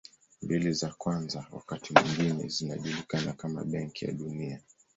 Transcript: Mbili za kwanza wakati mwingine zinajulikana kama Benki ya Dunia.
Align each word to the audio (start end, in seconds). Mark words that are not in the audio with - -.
Mbili 0.41 0.73
za 0.73 0.89
kwanza 0.97 1.45
wakati 1.51 1.93
mwingine 1.93 2.47
zinajulikana 2.47 3.33
kama 3.33 3.63
Benki 3.63 4.05
ya 4.05 4.11
Dunia. 4.11 4.61